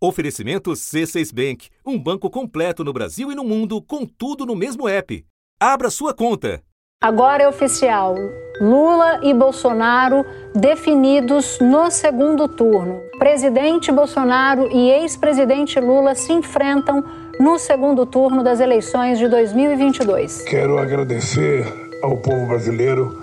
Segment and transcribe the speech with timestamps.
[0.00, 4.88] Oferecimento C6 Bank, um banco completo no Brasil e no mundo, com tudo no mesmo
[4.88, 5.24] app.
[5.60, 6.62] Abra sua conta.
[7.02, 8.14] Agora é oficial.
[8.60, 10.24] Lula e Bolsonaro
[10.54, 13.00] definidos no segundo turno.
[13.18, 17.04] Presidente Bolsonaro e ex-presidente Lula se enfrentam
[17.40, 20.42] no segundo turno das eleições de 2022.
[20.42, 21.66] Quero agradecer
[22.04, 23.20] ao povo brasileiro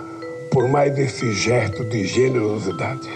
[0.51, 3.09] por mais esse gesto de generosidade.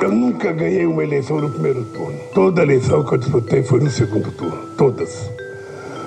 [0.00, 2.18] Eu nunca ganhei uma eleição no primeiro turno.
[2.34, 4.58] Toda eleição que eu disputei foi no segundo turno.
[4.76, 5.30] Todas.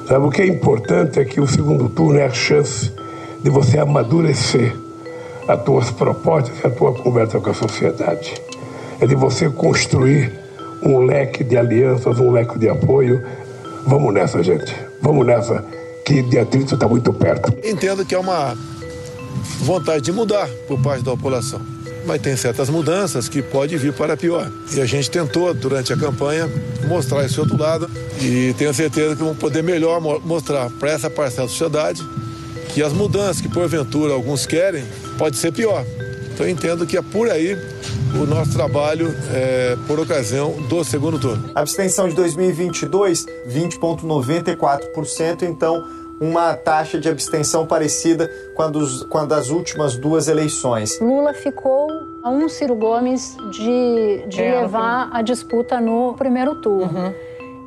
[0.07, 2.91] Sabe, o que é importante é que o segundo turno é a chance
[3.41, 4.75] de você amadurecer
[5.47, 8.35] as tuas propostas e a tua conversa com a sociedade.
[9.01, 10.31] É de você construir
[10.83, 13.23] um leque de alianças, um leque de apoio.
[13.87, 14.75] Vamos nessa, gente.
[15.01, 15.65] Vamos nessa,
[16.05, 17.51] que dia 30 está muito perto.
[17.67, 18.55] Entendo que é uma
[19.61, 24.17] vontade de mudar por parte da população mas tem certas mudanças que pode vir para
[24.17, 24.51] pior.
[24.73, 26.49] E a gente tentou, durante a campanha,
[26.87, 27.89] mostrar esse outro lado
[28.21, 32.03] e tenho certeza que vamos poder melhor mostrar para essa parcela da sociedade
[32.73, 34.83] que as mudanças que porventura alguns querem
[35.17, 35.85] pode ser pior.
[36.33, 37.57] Então eu entendo que é por aí
[38.15, 41.51] o nosso trabalho é, por ocasião do segundo turno.
[41.53, 45.85] A abstenção de 2022, 20,94%, então
[46.19, 50.99] uma taxa de abstenção parecida com a, dos, com a das últimas duas eleições.
[50.99, 51.87] Lula ficou
[52.21, 56.99] a um Ciro Gomes de, de é, levar a disputa no primeiro turno.
[56.99, 57.13] Uhum.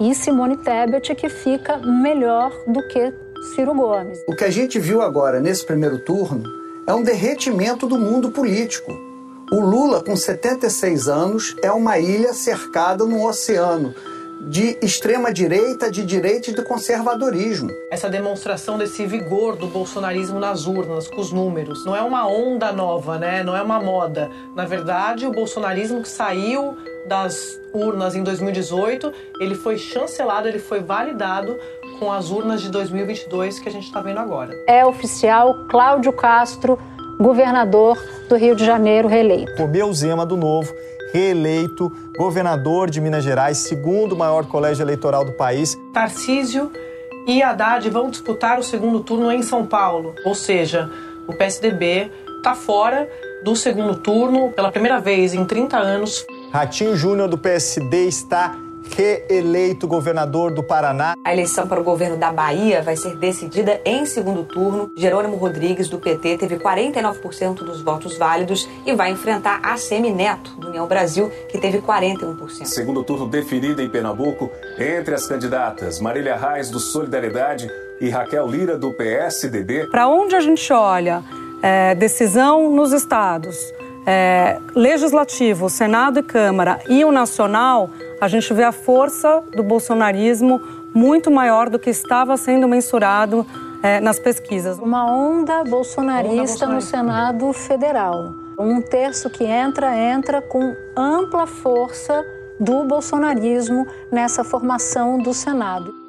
[0.01, 3.13] E Simone Tebet que fica melhor do que
[3.55, 4.19] Ciro Gomes.
[4.29, 6.43] O que a gente viu agora nesse primeiro turno
[6.87, 8.93] é um derretimento do mundo político.
[9.53, 13.95] O Lula, com 76 anos, é uma ilha cercada no oceano
[14.49, 17.71] de extrema-direita, de direita e de conservadorismo.
[17.91, 22.73] Essa demonstração desse vigor do bolsonarismo nas urnas, com os números, não é uma onda
[22.73, 23.43] nova, né?
[23.45, 24.29] não é uma moda.
[24.57, 26.77] Na verdade, o bolsonarismo que saiu
[27.07, 31.57] das urnas em 2018, ele foi chancelado, ele foi validado
[31.99, 34.53] com as urnas de 2022 que a gente está vendo agora.
[34.67, 36.79] É oficial Cláudio Castro,
[37.19, 37.97] governador
[38.29, 39.55] do Rio de Janeiro, reeleito.
[39.57, 40.75] Comeu Zema do Novo
[41.13, 45.79] reeleito governador de Minas Gerais, segundo maior colégio eleitoral do país.
[45.93, 46.71] Tarcísio
[47.27, 50.91] e Haddad vão disputar o segundo turno em São Paulo, ou seja,
[51.27, 53.09] o PSDB está fora
[53.45, 56.25] do segundo turno pela primeira vez em 30 anos.
[56.53, 58.57] Ratinho Júnior do PSD está
[58.97, 61.15] reeleito governador do Paraná.
[61.25, 64.91] A eleição para o governo da Bahia vai ser decidida em segundo turno.
[64.97, 69.77] Jerônimo Rodrigues, do PT, teve 49% dos votos válidos e vai enfrentar a
[70.15, 72.65] Neto, do União Brasil, que teve 41%.
[72.65, 77.71] Segundo turno definido em Pernambuco entre as candidatas Marília Reis, do Solidariedade,
[78.01, 79.87] e Raquel Lira, do PSDB.
[79.87, 81.23] Para onde a gente olha,
[81.63, 83.73] é, decisão nos estados,
[84.07, 87.91] é, legislativo, Senado e Câmara e o nacional,
[88.21, 90.61] a gente vê a força do bolsonarismo
[90.95, 93.47] muito maior do que estava sendo mensurado
[93.83, 94.79] é, nas pesquisas.
[94.79, 98.35] Uma onda bolsonarista, onda bolsonarista no Senado Federal.
[98.59, 102.25] Um terço que entra, entra com ampla força
[102.61, 106.02] do bolsonarismo nessa formação do Senado.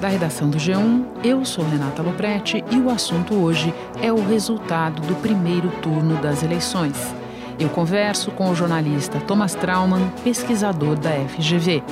[0.00, 5.02] Da redação do G1, eu sou Renata Loprete e o assunto hoje é o resultado
[5.02, 6.96] do primeiro turno das eleições.
[7.58, 11.82] Eu converso com o jornalista Thomas Trauman, pesquisador da FGV.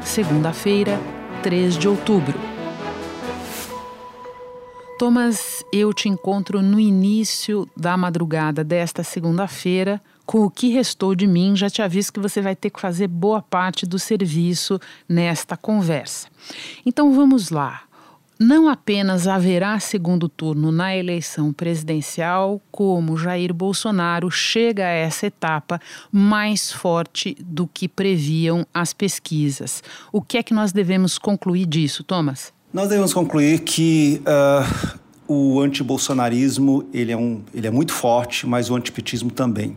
[0.00, 0.98] Segunda-feira,
[1.44, 2.51] 3 de outubro.
[4.98, 10.00] Thomas, eu te encontro no início da madrugada desta segunda-feira.
[10.24, 13.08] Com o que restou de mim, já te aviso que você vai ter que fazer
[13.08, 16.28] boa parte do serviço nesta conversa.
[16.86, 17.82] Então vamos lá
[18.42, 25.80] não apenas haverá segundo turno na eleição presidencial, como Jair Bolsonaro chega a essa etapa
[26.10, 29.80] mais forte do que previam as pesquisas.
[30.10, 32.52] O que é que nós devemos concluir disso, Thomas?
[32.72, 38.70] Nós devemos concluir que uh, o antibolsonarismo ele é, um, ele é muito forte, mas
[38.70, 39.76] o antipetismo também.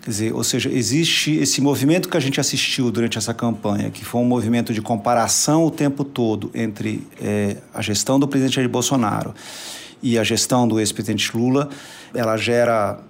[0.00, 4.04] Quer dizer, ou seja, existe esse movimento que a gente assistiu durante essa campanha, que
[4.04, 8.68] foi um movimento de comparação o tempo todo entre é, a gestão do presidente Jair
[8.68, 9.34] Bolsonaro
[10.00, 11.70] e a gestão do ex-presidente Lula,
[12.14, 13.00] ela gera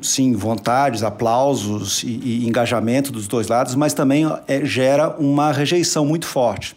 [0.00, 6.06] sim vontades, aplausos e, e, engajamento dos dois lados, mas também é, gera uma rejeição
[6.06, 6.76] muito forte.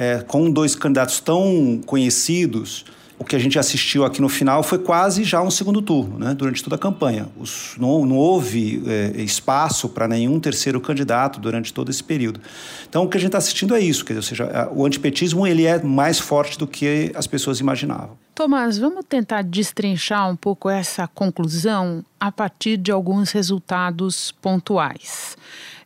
[0.00, 2.86] É, com dois candidatos tão conhecidos,
[3.18, 6.32] o que a gente assistiu aqui no final foi quase já um segundo turno, né,
[6.32, 7.28] durante toda a campanha.
[7.38, 12.40] Os, não, não, houve é, espaço para nenhum terceiro candidato durante todo esse período.
[12.88, 15.46] Então, o que a gente está assistindo é isso, quer dizer, ou seja, o antipetismo
[15.46, 18.16] ele é mais forte do que as pessoas imaginavam.
[18.34, 22.02] Tomás, vamos tentar destrinchar um pouco essa conclusão.
[22.20, 25.36] A partir de alguns resultados pontuais.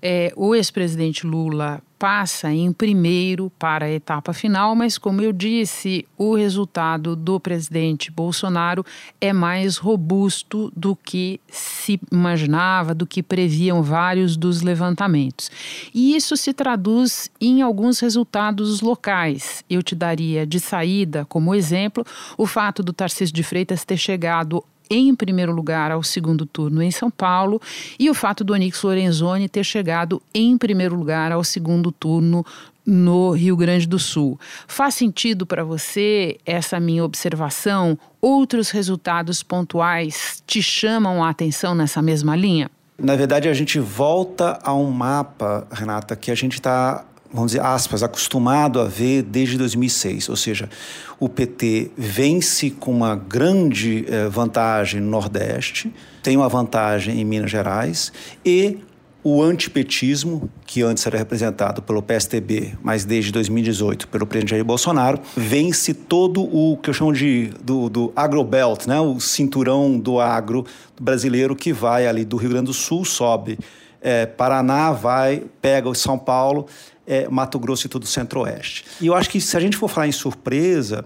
[0.03, 6.07] É, o ex-presidente Lula passa em primeiro para a etapa final, mas, como eu disse,
[6.19, 8.85] o resultado do presidente Bolsonaro
[9.19, 15.51] é mais robusto do que se imaginava, do que previam vários dos levantamentos.
[15.95, 19.65] E isso se traduz em alguns resultados locais.
[19.71, 22.05] Eu te daria de saída, como exemplo,
[22.37, 26.91] o fato do Tarcísio de Freitas ter chegado em primeiro lugar ao segundo turno em
[26.91, 27.61] São Paulo
[27.99, 32.45] e o fato do Onix Lorenzoni ter chegado em primeiro lugar ao segundo turno
[32.87, 34.39] no Rio Grande do Sul.
[34.67, 37.99] Faz sentido para você essa minha observação?
[38.21, 42.71] Outros resultados pontuais te chamam a atenção nessa mesma linha?
[42.99, 47.05] Na verdade, a gente volta a um mapa, Renata, que a gente está
[47.35, 50.29] vamos dizer, aspas, acostumado a ver desde 2006.
[50.29, 50.71] Ou seja,
[51.19, 55.93] o PT vence com uma grande eh, vantagem no Nordeste,
[56.23, 58.13] tem uma vantagem em Minas Gerais
[58.47, 58.79] e
[59.23, 65.19] o antipetismo, que antes era representado pelo PSTB, mas desde 2018 pelo presidente Jair Bolsonaro,
[65.35, 69.01] vence todo o que eu chamo de do, do agrobelt, né?
[69.01, 70.65] o cinturão do agro
[71.01, 73.59] brasileiro que vai ali do Rio Grande do Sul, sobe
[74.05, 76.67] é, Paraná, vai, pega o São Paulo
[77.06, 78.85] é, Mato Grosso e todo o Centro-Oeste.
[79.01, 81.05] E eu acho que se a gente for falar em surpresa,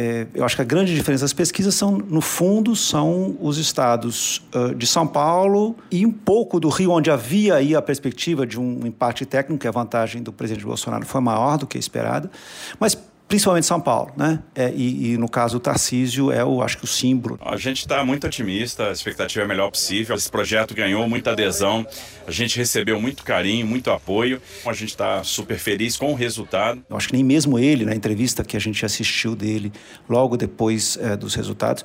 [0.00, 4.40] é, eu acho que a grande diferença das pesquisas são, no fundo, são os estados
[4.54, 8.60] uh, de São Paulo e um pouco do Rio, onde havia aí a perspectiva de
[8.60, 12.30] um empate técnico, que a vantagem do presidente Bolsonaro foi maior do que a esperada,
[12.78, 12.96] mas
[13.28, 14.40] principalmente São Paulo, né?
[14.54, 17.38] É, e, e, no caso o Tarcísio é o, acho que o símbolo.
[17.44, 20.16] A gente está muito otimista, a expectativa é a melhor possível.
[20.16, 21.86] Esse projeto ganhou muita adesão,
[22.26, 24.40] a gente recebeu muito carinho, muito apoio.
[24.64, 26.82] A gente está super feliz com o resultado.
[26.88, 29.72] Eu acho que nem mesmo ele, na entrevista que a gente assistiu dele
[30.08, 31.84] logo depois é, dos resultados,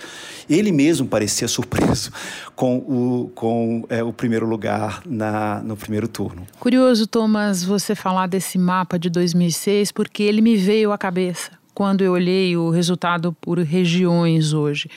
[0.50, 2.12] ele mesmo parecia surpreso
[2.56, 6.48] com o, com é, o primeiro lugar na, no primeiro turno.
[6.60, 11.33] Curioso, Thomas, você falar desse mapa de 2006, porque ele me veio à cabeça cabeça
[11.74, 14.90] quando eu olhei o resultado por regiões hoje.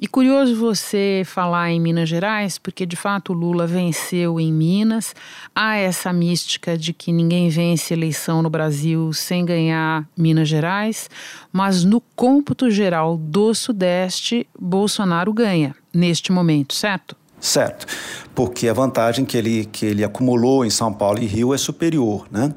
[0.00, 5.12] E curioso você falar em Minas Gerais, porque de fato Lula venceu em Minas.
[5.52, 11.10] Há essa mística de que ninguém vence eleição no Brasil sem ganhar Minas Gerais,
[11.52, 17.16] mas no cômputo geral do Sudeste, Bolsonaro ganha neste momento, certo?
[17.40, 17.86] Certo,
[18.34, 22.26] porque a vantagem que ele, que ele acumulou em São Paulo e Rio é superior,
[22.30, 22.52] né?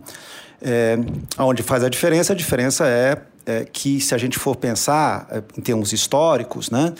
[0.61, 0.95] É,
[1.39, 5.41] onde faz a diferença, a diferença é, é, que se a gente for pensar é,
[5.57, 6.93] em termos históricos, né,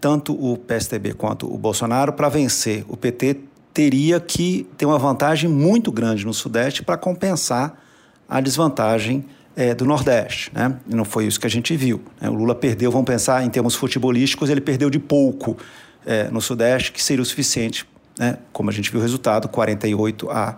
[0.00, 3.38] tanto o PSDB quanto o Bolsonaro, para vencer o PT,
[3.72, 7.82] teria que ter uma vantagem muito grande no Sudeste para compensar
[8.28, 9.24] a desvantagem
[9.56, 10.50] é, do Nordeste.
[10.54, 10.76] Né?
[10.88, 12.02] E não foi isso que a gente viu.
[12.20, 12.28] Né?
[12.28, 15.56] O Lula perdeu, vamos pensar em termos futebolísticos, ele perdeu de pouco
[16.06, 17.86] é, no Sudeste, que seria o suficiente,
[18.18, 18.38] né?
[18.52, 20.56] como a gente viu o resultado, 48 a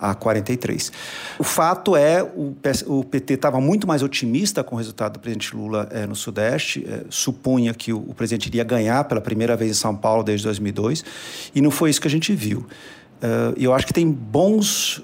[0.00, 0.92] a 43.
[1.38, 2.54] O fato é, o,
[2.86, 6.86] o PT estava muito mais otimista com o resultado do presidente Lula é, no Sudeste,
[6.88, 10.44] é, supunha que o, o, presidente iria ganhar pela primeira vez em São Paulo desde
[10.44, 11.04] 2002,
[11.54, 12.66] e não foi isso que a gente viu.
[13.56, 15.02] E eu acho que tem bons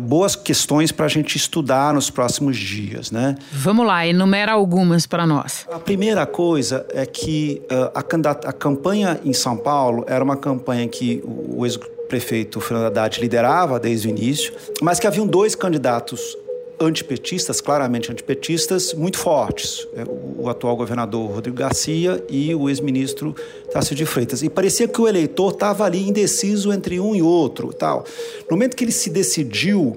[0.00, 3.34] boas questões para a gente estudar nos próximos dias, né?
[3.52, 5.66] Vamos lá, enumera algumas para nós.
[5.72, 10.86] A primeira coisa é que uh, a, a, campanha em São Paulo era uma campanha
[10.88, 11.66] que o, o
[12.12, 16.36] prefeito Fernando Haddad liderava desde o início, mas que haviam dois candidatos
[16.78, 19.88] antipetistas, claramente antipetistas, muito fortes.
[19.94, 20.04] É,
[20.36, 23.34] o atual governador Rodrigo Garcia e o ex-ministro
[23.72, 24.42] Tássio de Freitas.
[24.42, 27.72] E parecia que o eleitor estava ali indeciso entre um e outro.
[27.72, 28.04] tal.
[28.50, 29.96] No momento que ele se decidiu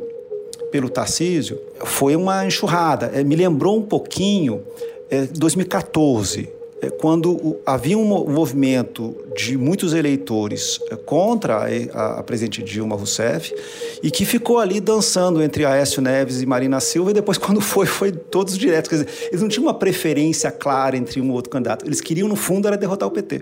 [0.72, 3.12] pelo Tarcísio, foi uma enxurrada.
[3.14, 4.64] É, me lembrou um pouquinho
[5.10, 6.55] é, 2014, é,
[6.90, 13.54] quando havia um movimento de muitos eleitores é, contra a, presidente Dilma Rousseff
[14.02, 17.86] e que ficou ali dançando entre Aécio Neves e Marina Silva e depois quando foi,
[17.86, 18.90] foi todos diretos.
[18.90, 21.86] Quer dizer, eles não tinham uma preferência clara entre um ou outro candidato.
[21.86, 23.42] Eles queriam, no fundo, era derrotar o PT.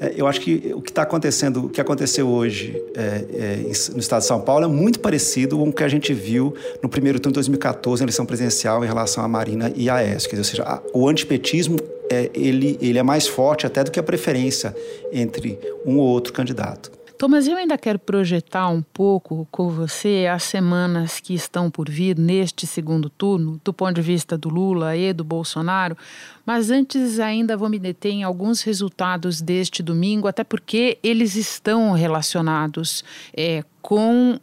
[0.00, 3.98] É, eu acho que o que está acontecendo, o que aconteceu hoje é, é, no
[3.98, 7.18] estado de São Paulo é muito parecido com o que a gente viu no primeiro
[7.18, 10.38] turno de 2014, na eleição presidencial, em relação à Marina e a Aécio.
[10.38, 11.76] Ou seja, o antipetismo
[12.10, 14.74] é, ele, ele é mais forte até do que a preferência
[15.12, 16.98] entre um ou outro candidato.
[17.18, 22.16] Thomas, eu ainda quero projetar um pouco com você as semanas que estão por vir
[22.16, 25.98] neste segundo turno, do ponto de vista do Lula e do Bolsonaro,
[26.46, 31.90] mas antes ainda vou me deter em alguns resultados deste domingo, até porque eles estão
[31.90, 33.02] relacionados
[33.36, 34.38] é, com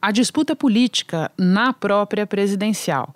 [0.00, 3.12] a disputa política na própria presidencial.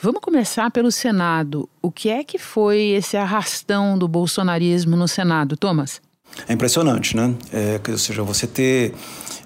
[0.00, 1.68] Vamos começar pelo Senado.
[1.80, 6.00] O que é que foi esse arrastão do bolsonarismo no Senado, Thomas?
[6.48, 7.34] É impressionante, né?
[7.52, 8.94] É, ou seja, você ter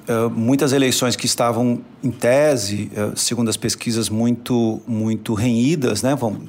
[0.08, 6.14] uh, muitas eleições que estavam em tese, uh, segundo as pesquisas, muito muito renhidas, né?
[6.14, 6.48] Vamos,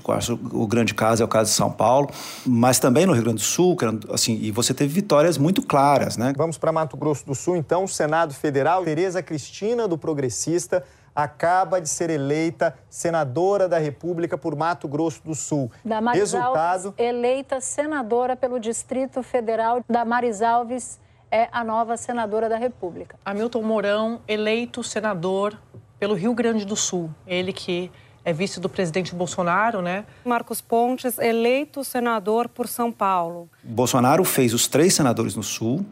[0.51, 2.09] o grande caso é o caso de São Paulo,
[2.45, 3.77] mas também no Rio Grande do Sul,
[4.11, 6.33] assim, e você teve vitórias muito claras, né?
[6.35, 10.83] Vamos para Mato Grosso do Sul, então, o Senado Federal, Tereza Cristina do Progressista
[11.15, 15.71] acaba de ser eleita senadora da República por Mato Grosso do Sul.
[16.13, 16.89] Resultado...
[16.89, 19.83] Alves, eleita senadora pelo Distrito Federal.
[19.89, 20.99] Damares Alves
[21.31, 23.17] é a nova senadora da República.
[23.25, 25.57] Hamilton Mourão, eleito senador
[26.00, 27.10] pelo Rio Grande do Sul.
[27.25, 27.91] Ele que
[28.24, 30.05] é vice do presidente Bolsonaro, né?
[30.25, 33.50] Marcos Pontes, eleito senador por São Paulo.
[33.63, 35.86] Bolsonaro fez os três senadores no Sul,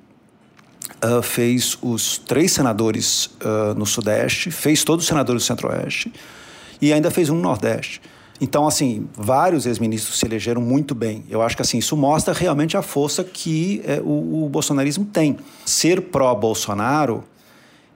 [1.03, 6.13] uh, fez os três senadores uh, no Sudeste, fez todos os senadores do Centro-Oeste
[6.81, 8.01] e ainda fez um no Nordeste.
[8.39, 11.23] Então, assim, vários ex-ministros se elegeram muito bem.
[11.29, 15.37] Eu acho que assim isso mostra realmente a força que é, o, o bolsonarismo tem.
[15.65, 17.23] Ser pró-Bolsonaro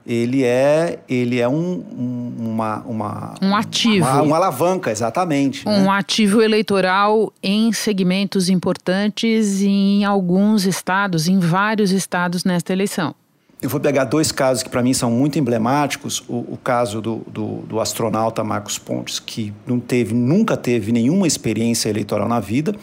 [0.06, 5.82] ele é ele é um, um uma, uma um ativo uma, uma alavanca exatamente um
[5.82, 5.88] né?
[5.90, 13.14] ativo eleitoral em segmentos importantes em alguns estados em vários estados nesta eleição
[13.62, 16.22] eu vou pegar dois casos que para mim são muito emblemáticos.
[16.28, 21.26] O, o caso do, do, do, astronauta Marcos Pontes que não teve nunca teve nenhuma
[21.26, 22.74] experiência eleitoral na vida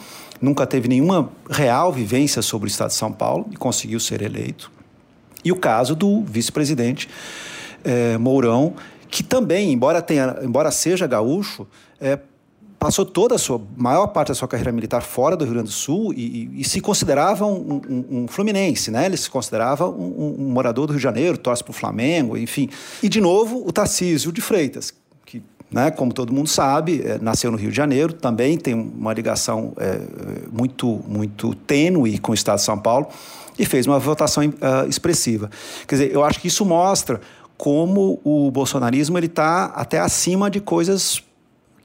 [0.41, 4.71] nunca teve nenhuma real vivência sobre o estado de São Paulo e conseguiu ser eleito.
[5.43, 7.09] E o caso do vice-presidente
[7.83, 8.73] é, Mourão,
[9.09, 11.67] que também, embora, tenha, embora seja gaúcho,
[11.99, 12.19] é,
[12.79, 15.73] passou toda a sua maior parte da sua carreira militar fora do Rio Grande do
[15.73, 19.05] Sul e, e, e se considerava um, um, um, fluminense, né?
[19.05, 22.69] Ele se considerava um, um morador do Rio de Janeiro, torce para o Flamengo, enfim.
[23.01, 24.93] E de novo o Tarcísio de Freitas,
[25.25, 25.41] que,
[25.71, 29.73] né, como todo mundo sabe, é, nasceu no Rio de Janeiro, também tem uma ligação
[29.77, 29.99] é,
[30.51, 33.07] muito muito tênue com o Estado de São Paulo
[33.57, 35.49] e fez uma votação uh, expressiva.
[35.87, 37.19] Quer dizer, eu acho que isso mostra
[37.57, 41.23] como o bolsonarismo ele está até acima de coisas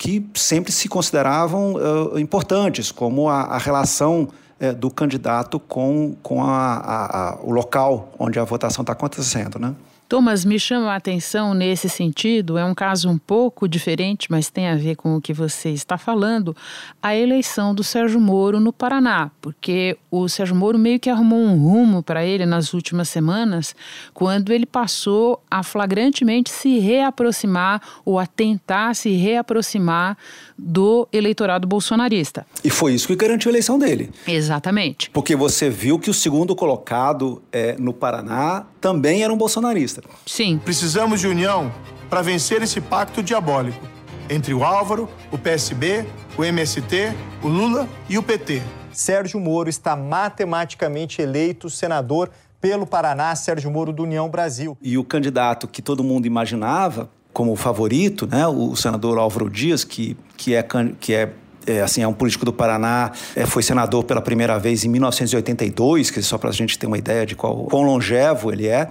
[0.03, 4.29] que sempre se consideravam uh, importantes, como a, a relação
[4.61, 9.73] uh, do candidato com, com a, a, o local onde a votação está acontecendo, né?
[10.13, 14.69] Thomas, me chama a atenção nesse sentido, é um caso um pouco diferente, mas tem
[14.69, 16.55] a ver com o que você está falando,
[17.03, 21.57] a eleição do Sérgio Moro no Paraná, porque o Sérgio Moro meio que arrumou um
[21.57, 23.75] rumo para ele nas últimas semanas,
[24.13, 30.19] quando ele passou a flagrantemente se reaproximar ou a tentar se reaproximar
[30.59, 32.45] do eleitorado bolsonarista.
[32.63, 34.11] E foi isso que garantiu a eleição dele.
[34.29, 35.09] Exatamente.
[35.09, 40.03] Porque você viu que o segundo colocado é, no Paraná também era um bolsonarista.
[40.27, 40.61] Sim.
[40.63, 41.73] Precisamos de união
[42.11, 43.81] para vencer esse pacto diabólico
[44.29, 46.05] entre o Álvaro, o PSB,
[46.37, 48.61] o MST, o Lula e o PT.
[48.93, 54.77] Sérgio Moro está matematicamente eleito senador pelo Paraná, Sérgio Moro do União Brasil.
[54.83, 60.17] E o candidato que todo mundo imaginava como favorito, né, o senador Álvaro Dias, que,
[60.37, 60.67] que é,
[61.01, 61.33] que é
[61.67, 66.11] é, assim, é um político do Paraná, é, foi senador pela primeira vez em 1982,
[66.11, 68.91] que só para a gente ter uma ideia de qual, quão longevo ele é,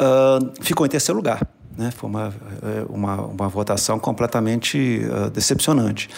[0.00, 1.40] uh, ficou em terceiro lugar.
[1.78, 1.92] Né?
[1.92, 6.10] Foi uma, é, uma, uma votação completamente uh, decepcionante.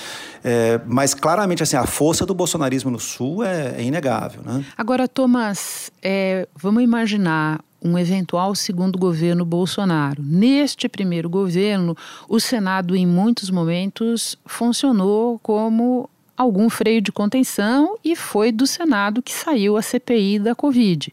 [0.42, 4.40] É, mas claramente assim, a força do bolsonarismo no Sul é, é inegável.
[4.42, 4.64] Né?
[4.76, 10.22] Agora, Thomas, é, vamos imaginar um eventual segundo governo Bolsonaro.
[10.22, 11.96] Neste primeiro governo,
[12.28, 19.22] o Senado, em muitos momentos, funcionou como algum freio de contenção e foi do Senado
[19.22, 21.12] que saiu a CPI da Covid.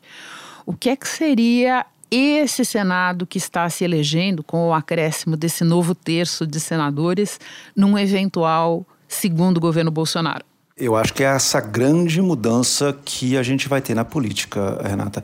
[0.65, 5.63] O que é que seria esse Senado que está se elegendo com o acréscimo desse
[5.63, 7.39] novo terço de senadores
[7.75, 10.45] num eventual segundo governo Bolsonaro?
[10.79, 15.24] Eu acho que é essa grande mudança que a gente vai ter na política, Renata.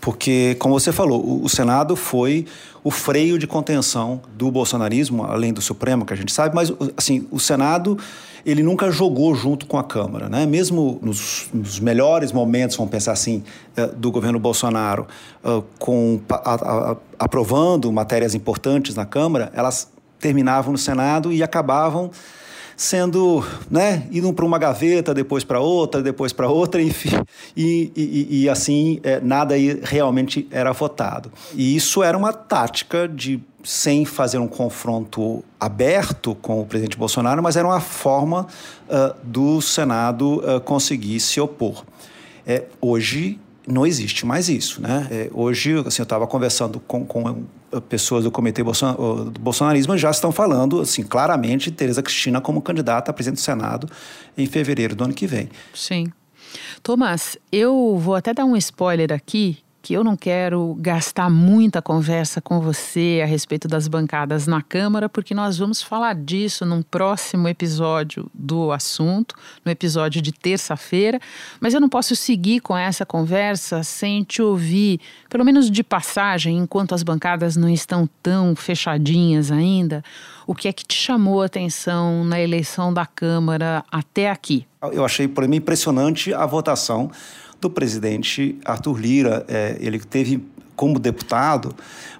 [0.00, 2.46] Porque, como você falou, o Senado foi
[2.84, 7.26] o freio de contenção do bolsonarismo, além do Supremo, que a gente sabe, mas assim,
[7.32, 7.98] o Senado
[8.46, 10.46] ele nunca jogou junto com a Câmara, né?
[10.46, 13.42] Mesmo nos, nos melhores momentos, vamos pensar assim,
[13.76, 15.06] eh, do governo Bolsonaro,
[15.44, 19.90] eh, com a, a, aprovando matérias importantes na Câmara, elas
[20.20, 22.10] terminavam no Senado e acabavam
[22.76, 27.16] sendo, né, indo para uma gaveta, depois para outra, depois para outra, enfim,
[27.56, 31.32] e, e, e assim é, nada realmente era votado.
[31.54, 37.42] E isso era uma tática de sem fazer um confronto aberto com o presidente Bolsonaro,
[37.42, 38.46] mas era uma forma
[38.88, 41.84] uh, do Senado uh, conseguir se opor.
[42.44, 45.06] É, hoje não existe mais isso, né?
[45.10, 47.44] É, hoje, assim, eu estava conversando com, com
[47.80, 53.14] pessoas do comitê do bolsonarismo já estão falando, assim, claramente, Tereza Cristina como candidata a
[53.14, 53.88] presidente do Senado
[54.36, 55.48] em fevereiro do ano que vem.
[55.74, 56.12] Sim.
[56.82, 62.40] Thomas, eu vou até dar um spoiler aqui, que eu não quero gastar muita conversa
[62.40, 67.48] com você a respeito das bancadas na Câmara, porque nós vamos falar disso num próximo
[67.48, 69.34] episódio do assunto,
[69.64, 71.18] no episódio de terça-feira.
[71.60, 76.58] Mas eu não posso seguir com essa conversa sem te ouvir, pelo menos de passagem,
[76.58, 80.04] enquanto as bancadas não estão tão fechadinhas ainda.
[80.46, 84.64] O que é que te chamou a atenção na eleição da Câmara até aqui?
[84.92, 87.10] Eu achei, por mim, impressionante a votação
[87.62, 89.46] do presidente Arthur Lira.
[89.48, 91.74] É, ele teve como deputado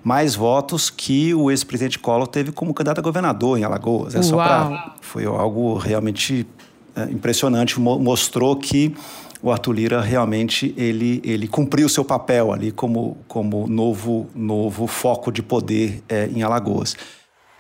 [0.05, 4.15] mais votos que o ex-presidente Collor teve como candidato a governador em Alagoas.
[4.15, 6.47] É só pra, foi algo realmente
[6.95, 8.95] é, impressionante, mostrou que
[9.43, 14.87] o Arthur Lira realmente ele, ele cumpriu o seu papel ali como, como novo, novo
[14.87, 16.97] foco de poder é, em Alagoas.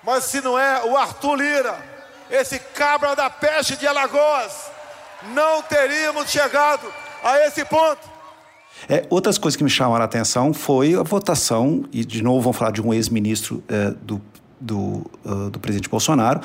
[0.04, 1.76] Mas se não é o Arthur Lira,
[2.30, 4.70] esse cabra da peste de Alagoas,
[5.34, 6.86] não teríamos chegado
[7.22, 8.10] a esse ponto.
[8.88, 12.56] É, outras coisas que me chamaram a atenção foi a votação, e de novo vamos
[12.56, 14.20] falar de um ex-ministro é, do,
[14.60, 16.40] do, uh, do presidente Bolsonaro,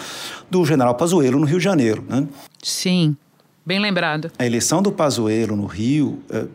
[0.49, 2.03] do general Pazuello no Rio de Janeiro.
[2.07, 2.27] Né?
[2.61, 3.17] Sim,
[3.65, 4.31] bem lembrado.
[4.37, 6.45] A eleição do Pazuello no Rio, é,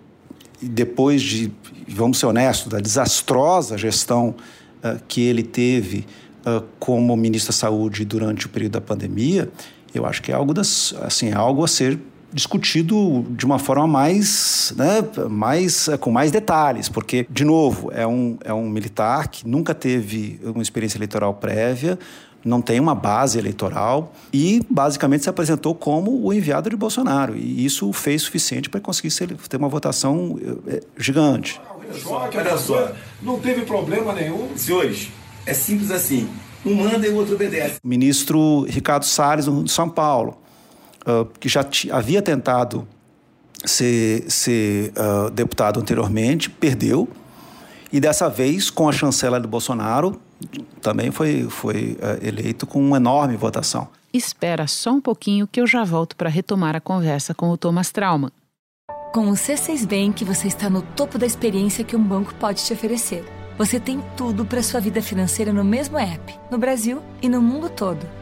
[0.61, 1.53] depois de,
[1.89, 4.35] vamos ser honestos, da desastrosa gestão
[4.83, 6.07] é, que ele teve
[6.47, 9.51] é, como ministro da Saúde durante o período da pandemia,
[9.95, 11.99] eu acho que é algo, das, assim, é algo a ser
[12.33, 18.39] discutido de uma forma mais, né, mais com mais detalhes, porque de novo é um,
[18.45, 21.99] é um militar que nunca teve uma experiência eleitoral prévia,
[22.45, 27.65] não tem uma base eleitoral e basicamente se apresentou como o enviado de Bolsonaro e
[27.65, 29.13] isso fez suficiente para conseguir
[29.49, 31.61] ter uma votação é, gigante.
[32.07, 34.49] Olha só, não teve problema nenhum.
[34.57, 35.09] Senhores,
[35.45, 36.29] é simples assim.
[36.65, 37.81] Um manda e o outro obedece.
[37.83, 40.42] Ministro Ricardo Salles, de São Paulo,
[41.07, 42.87] uh, que já havia tentado
[43.65, 47.09] ser, ser uh, deputado anteriormente, perdeu.
[47.93, 50.21] E dessa vez, com a chancela do Bolsonaro,
[50.81, 53.89] também foi, foi uh, eleito com uma enorme votação.
[54.13, 57.91] Espera só um pouquinho que eu já volto para retomar a conversa com o Thomas
[57.91, 58.31] Trauman.
[59.13, 62.73] Com o C6 Bank, você está no topo da experiência que um banco pode te
[62.73, 63.25] oferecer.
[63.59, 67.69] Você tem tudo para sua vida financeira no mesmo app, no Brasil e no mundo
[67.69, 68.22] todo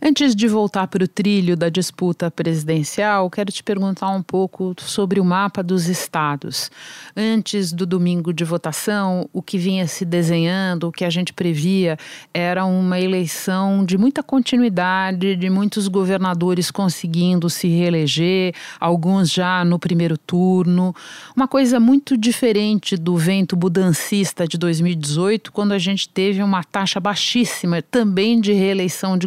[0.00, 5.18] Antes de voltar para o trilho da disputa presidencial, quero te perguntar um pouco sobre
[5.18, 6.70] o mapa dos estados.
[7.16, 11.96] Antes do domingo de votação, o que vinha se desenhando, o que a gente previa,
[12.32, 19.78] era uma eleição de muita continuidade, de muitos governadores conseguindo se reeleger, alguns já no
[19.78, 20.94] primeiro turno.
[21.34, 27.00] Uma coisa muito diferente do vento mudancista de 2018, quando a gente teve uma taxa
[27.00, 29.26] baixíssima também de reeleição de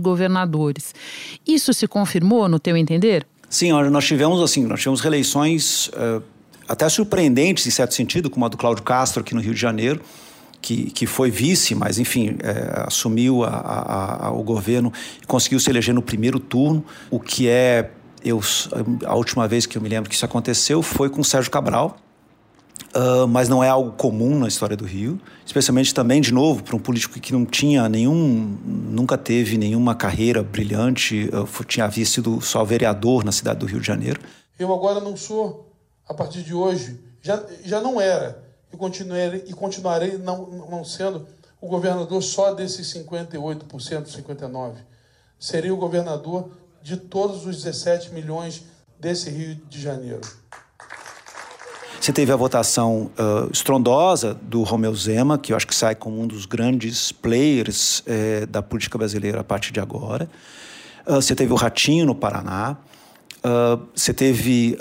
[0.59, 0.93] governadores.
[1.47, 3.25] Isso se confirmou, no teu entender?
[3.49, 6.21] Sim, nós tivemos assim, nós tivemos reeleições uh,
[6.67, 10.01] até surpreendentes em certo sentido, como a do Cláudio Castro aqui no Rio de Janeiro,
[10.61, 14.91] que, que foi vice, mas enfim, é, assumiu a, a, a, o governo
[15.21, 17.91] e conseguiu se eleger no primeiro turno, o que é
[18.23, 18.41] eu,
[19.05, 21.97] a última vez que eu me lembro que isso aconteceu foi com o Sérgio Cabral,
[22.95, 26.75] Uh, mas não é algo comum na história do Rio, especialmente também, de novo, para
[26.75, 32.63] um político que não tinha nenhum, nunca teve nenhuma carreira brilhante, uh, tinha sido só
[32.63, 34.19] vereador na cidade do Rio de Janeiro.
[34.57, 35.71] Eu agora não sou,
[36.07, 41.27] a partir de hoje, já, já não era, e continuarei, e continuarei não, não sendo
[41.61, 44.75] o governador só desses 58%, 59%.
[45.39, 48.63] Serei o governador de todos os 17 milhões
[48.99, 50.21] desse Rio de Janeiro.
[52.09, 56.19] Você teve a votação uh, estrondosa do Romeu Zema, que eu acho que sai como
[56.19, 60.27] um dos grandes players eh, da política brasileira a partir de agora.
[61.05, 62.77] Uh, você teve o Ratinho no Paraná.
[63.45, 64.75] Uh, você teve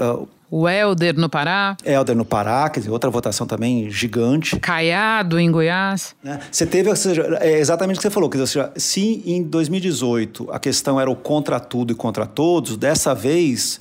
[0.50, 1.76] o Helder no Pará.
[1.84, 4.58] Helder no Pará, quer dizer, outra votação também gigante.
[4.58, 6.16] Caiado em Goiás.
[6.24, 6.40] Né?
[6.50, 10.48] Você teve, ou seja, é exatamente o que você falou, quer dizer, se em 2018
[10.50, 13.78] a questão era o contra tudo e contra todos, dessa vez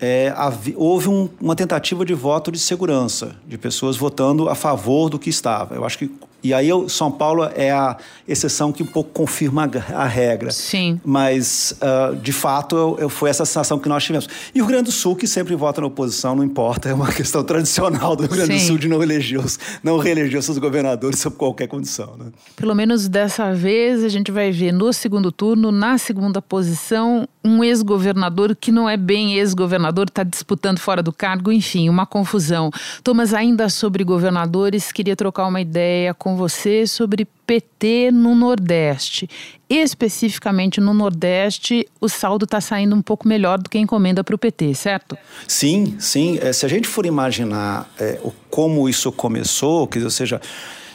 [0.00, 0.34] é,
[0.76, 5.28] houve um, uma tentativa de voto de segurança, de pessoas votando a favor do que
[5.28, 5.74] estava.
[5.74, 6.10] Eu acho que
[6.42, 10.50] E aí o São Paulo é a exceção que um pouco confirma a, a regra.
[10.50, 11.00] Sim.
[11.04, 14.28] Mas, uh, de fato, eu, eu, foi essa sensação que nós tivemos.
[14.54, 17.10] E o Rio Grande do Sul, que sempre vota na oposição, não importa, é uma
[17.12, 18.64] questão tradicional do Rio Grande Sim.
[18.64, 22.16] do Sul de não eleger, os, não reeleger seus governadores sob qualquer condição.
[22.18, 22.26] Né?
[22.56, 27.64] Pelo menos dessa vez, a gente vai ver no segundo turno, na segunda posição, um
[27.64, 32.70] ex-governador que não é bem ex-governador, está disputando fora do cargo, enfim, uma confusão.
[33.02, 39.28] Thomas, ainda sobre governadores, queria trocar uma ideia com você sobre PT no Nordeste.
[39.68, 44.34] Especificamente no Nordeste, o saldo está saindo um pouco melhor do que a encomenda para
[44.34, 45.16] o PT, certo?
[45.46, 46.38] Sim, sim.
[46.40, 48.18] É, se a gente for imaginar é,
[48.50, 50.40] como isso começou, quer dizer, ou seja,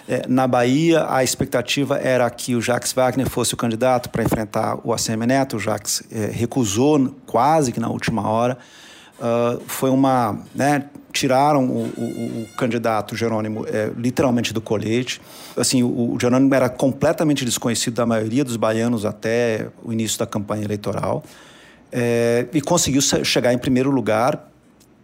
[0.07, 4.77] é, na Bahia, a expectativa era que o Jacques Wagner fosse o candidato para enfrentar
[4.83, 5.57] o ACM Neto.
[5.57, 8.57] O Jacques é, recusou quase que na última hora.
[9.19, 10.39] Uh, foi uma.
[10.53, 15.21] Né, tiraram o, o, o, candidato Jerônimo é, literalmente do colete.
[15.55, 20.25] Assim, o, o, Jerônimo era completamente desconhecido da maioria dos baianos até o início da
[20.25, 21.23] campanha eleitoral.
[21.89, 24.51] É, e conseguiu chegar em primeiro lugar,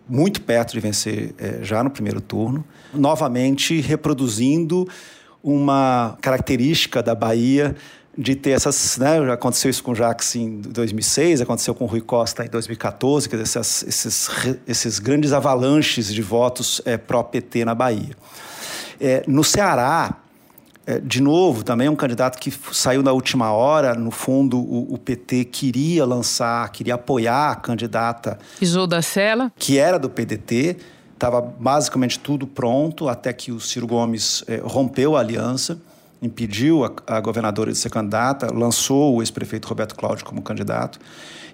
[0.09, 4.85] muito perto de vencer é, já no primeiro turno, novamente reproduzindo
[5.41, 7.75] uma característica da Bahia
[8.17, 12.01] de ter essas, né, aconteceu isso com o Jacques em 2006, aconteceu com o Rui
[12.01, 14.29] Costa em 2014, quer dizer, essas, esses,
[14.67, 18.15] esses grandes avalanches de votos é, pró-PT na Bahia.
[18.99, 20.17] É, no Ceará,
[20.85, 24.97] é, de novo, também um candidato que saiu na última hora, no fundo o, o
[24.97, 28.37] PT queria lançar, queria apoiar a candidata...
[28.59, 29.51] Isolda Sela.
[29.57, 30.75] Que era do PDT,
[31.13, 35.79] estava basicamente tudo pronto, até que o Ciro Gomes rompeu a aliança
[36.21, 40.99] impediu a, a governadora de ser candidata, lançou o ex-prefeito Roberto Cláudio como candidato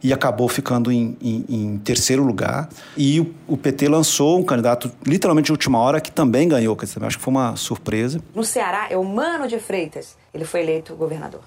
[0.03, 2.69] e acabou ficando em, em, em terceiro lugar.
[2.95, 6.85] E o, o, PT lançou um candidato literalmente de última hora que também ganhou, que
[6.85, 8.21] também acho que foi uma surpresa.
[8.35, 10.15] No Ceará, é o Mano de Freitas.
[10.33, 11.41] Ele foi eleito governador.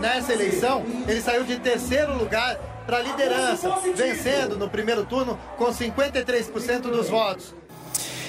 [0.00, 2.56] Nessa eleição, ele saiu de terceiro lugar
[2.86, 7.54] para a liderança, vencendo no primeiro turno com 53% dos votos.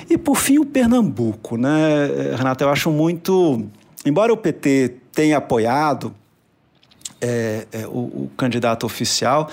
[0.10, 2.64] E por fim, o Pernambuco, né, Renato?
[2.64, 3.66] Eu acho muito
[4.06, 6.14] embora o PT tenha apoiado
[7.22, 9.50] é, é, o, o, candidato oficial,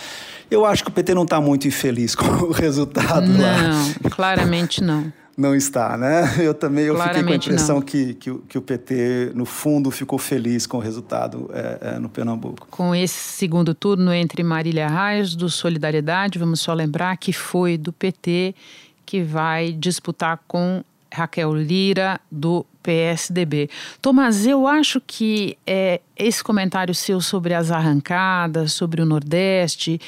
[0.51, 3.63] eu acho que o PT não está muito infeliz com o resultado não, lá.
[3.63, 5.13] Não, claramente não.
[5.37, 6.35] Não está, né?
[6.39, 10.19] Eu também eu fiquei com a impressão que, que, que, o PT, no fundo, ficou
[10.19, 12.67] feliz com o resultado é, é, no Pernambuco.
[12.71, 17.91] Com esse segundo turno entre Marília Reis, do Solidariedade, vamos só lembrar que foi do
[17.91, 18.55] PT
[19.07, 23.69] que vai disputar com Raquel Lira, do PSDB.
[24.01, 30.01] Tomás, eu acho que é, esse comentário seu sobre as arrancadas, sobre o Nordeste,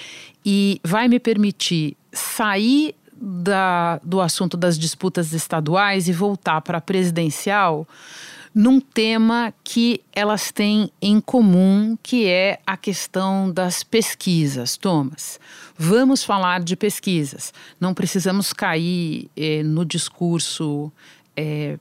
[0.45, 6.81] e vai me permitir sair da, do assunto das disputas estaduais e voltar para a
[6.81, 7.87] presidencial
[8.55, 14.77] num tema que elas têm em comum, que é a questão das pesquisas.
[14.77, 15.41] Thomas,
[15.77, 17.53] vamos falar de pesquisas.
[17.81, 20.93] Não precisamos cair eh, no discurso
[21.37, 21.79] eh,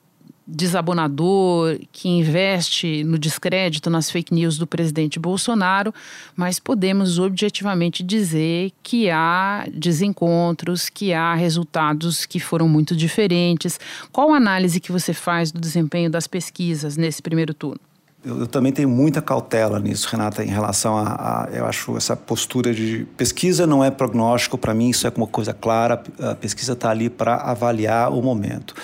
[0.48, 5.94] desabonador, que investe no descrédito, nas fake news do presidente Bolsonaro,
[6.36, 13.80] mas podemos objetivamente dizer que há desencontros, que há resultados que foram muito diferentes.
[14.12, 17.80] Qual a análise que você faz do desempenho das pesquisas nesse primeiro turno?
[18.24, 22.16] Eu, eu, também tenho muita cautela nisso, Renata, em relação a, a, Eu acho essa
[22.16, 23.08] postura de.
[23.18, 26.02] Pesquisa não é prognóstico, para mim, isso é uma coisa clara.
[26.20, 28.76] A pesquisa está ali para avaliar o momento.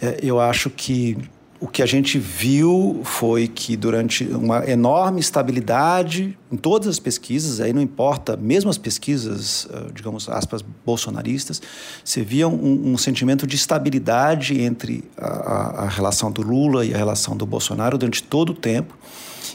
[0.00, 1.16] É, eu acho que
[1.60, 7.60] o que a gente viu foi que durante uma enorme estabilidade em todas as pesquisas,
[7.60, 11.60] aí não importa, mesmo as pesquisas, ah, digamos, aspas, bolsonaristas,
[12.04, 16.96] você via um, um sentimento de estabilidade entre a, a, relação do Lula e a
[16.96, 18.96] relação do Bolsonaro durante todo o tempo.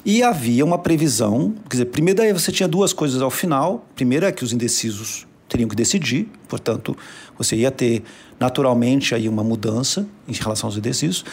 [0.05, 3.87] E havia uma previsão, quer dizer, primeiro daí você tinha duas coisas ao final.
[3.95, 6.97] Primeiro é que os indecisos teriam que decidir, portanto,
[7.37, 8.03] você ia ter
[8.39, 11.23] naturalmente aí uma mudança em relação aos indecisos.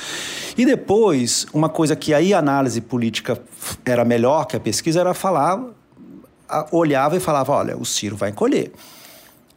[0.57, 3.41] E depois, uma coisa que aí a análise política
[3.85, 5.59] era melhor que a pesquisa era falar,
[6.71, 8.73] olhava e falava, olha, o Ciro vai encolher.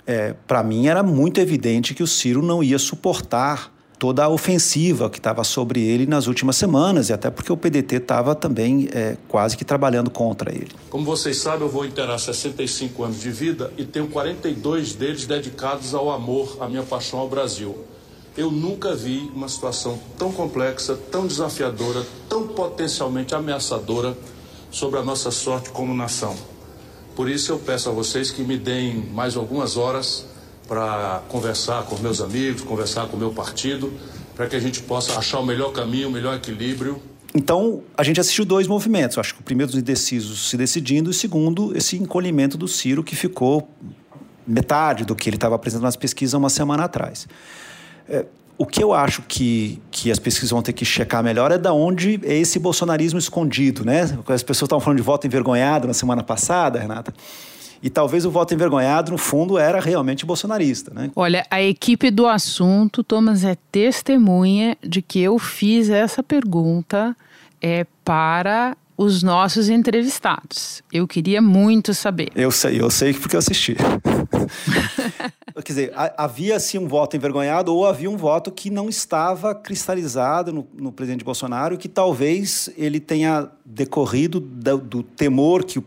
[0.07, 5.09] É, Para mim era muito evidente que o Ciro não ia suportar toda a ofensiva
[5.09, 9.17] que estava sobre ele nas últimas semanas, e até porque o PDT estava também é,
[9.27, 10.71] quase que trabalhando contra ele.
[10.89, 15.93] Como vocês sabem, eu vou inteirar 65 anos de vida e tenho 42 deles dedicados
[15.93, 17.77] ao amor, à minha paixão ao Brasil.
[18.35, 24.17] Eu nunca vi uma situação tão complexa, tão desafiadora, tão potencialmente ameaçadora
[24.71, 26.35] sobre a nossa sorte como nação.
[27.15, 30.25] Por isso eu peço a vocês que me deem mais algumas horas
[30.67, 33.93] para conversar com meus amigos, conversar com o meu partido,
[34.35, 37.01] para que a gente possa achar o melhor caminho, o melhor equilíbrio.
[37.35, 39.17] Então, a gente assistiu dois movimentos.
[39.17, 43.15] Acho que o primeiro, os indecisos se decidindo, e segundo, esse encolhimento do Ciro, que
[43.15, 43.67] ficou
[44.45, 47.27] metade do que ele estava apresentando nas pesquisas uma semana atrás.
[48.07, 48.25] É,
[48.57, 51.73] o que eu acho que, que as pesquisas vão ter que checar melhor é da
[51.73, 54.03] onde é esse bolsonarismo escondido, né?
[54.27, 57.13] As pessoas estavam falando de voto envergonhado na semana passada, Renata.
[57.83, 60.93] E talvez o voto envergonhado, no fundo, era realmente bolsonarista.
[60.93, 61.11] Né?
[61.13, 67.13] Olha, a equipe do assunto, Thomas, é testemunha de que eu fiz essa pergunta
[67.61, 70.81] é, para os nossos entrevistados.
[70.93, 72.29] Eu queria muito saber.
[72.35, 73.75] Eu sei, eu sei porque eu assisti.
[75.63, 80.51] Quer dizer, havia sim um voto envergonhado ou havia um voto que não estava cristalizado
[80.51, 85.81] no, no presidente Bolsonaro, que talvez ele tenha decorrido do, do temor que,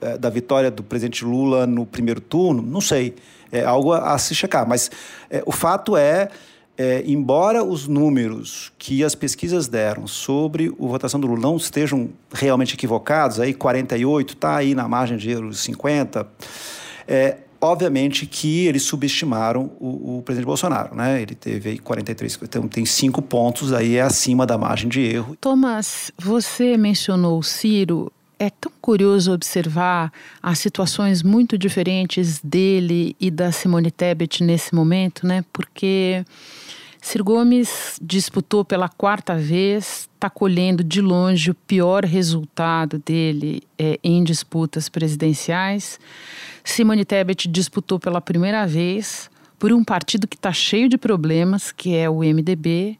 [0.00, 2.62] é, da vitória do presidente Lula no primeiro turno.
[2.62, 3.14] Não sei,
[3.50, 4.68] é algo a, a se checar.
[4.68, 4.90] Mas
[5.30, 6.28] é, o fato é
[6.76, 12.10] é, embora os números que as pesquisas deram sobre a votação do Lula não estejam
[12.32, 16.26] realmente equivocados, aí 48 está aí na margem de erro 50,
[17.06, 21.22] é, obviamente que eles subestimaram o, o, presidente Bolsonaro, né?
[21.22, 25.36] Ele teve aí 43, então tem cinco pontos, aí é acima da margem de erro.
[25.40, 28.12] Thomas, você mencionou o Ciro.
[28.38, 35.24] É tão curioso observar as situações muito diferentes dele e da Simone Tebet nesse momento,
[35.24, 35.44] né?
[35.52, 36.24] Porque
[37.04, 43.98] Ciro Gomes disputou pela quarta vez, está colhendo de longe o pior resultado dele é,
[44.04, 45.98] em disputas presidenciais.
[46.62, 51.94] Simone Tebet disputou pela primeira vez por um partido que está cheio de problemas, que
[51.94, 52.96] é o MDB.